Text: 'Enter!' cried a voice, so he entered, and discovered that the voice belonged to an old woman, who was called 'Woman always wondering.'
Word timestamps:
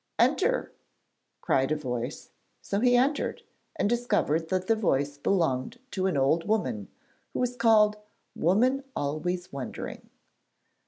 'Enter!' 0.17 0.73
cried 1.41 1.71
a 1.71 1.75
voice, 1.75 2.31
so 2.59 2.79
he 2.79 2.95
entered, 2.97 3.43
and 3.75 3.87
discovered 3.87 4.49
that 4.49 4.65
the 4.65 4.75
voice 4.75 5.15
belonged 5.19 5.77
to 5.91 6.07
an 6.07 6.17
old 6.17 6.47
woman, 6.47 6.87
who 7.33 7.39
was 7.39 7.55
called 7.55 7.97
'Woman 8.35 8.83
always 8.95 9.53
wondering.' 9.53 10.09